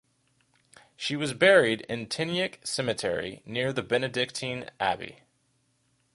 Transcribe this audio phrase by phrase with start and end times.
[0.95, 5.19] She was buried in Tyniec Cemetery near the Benedictine Abbey.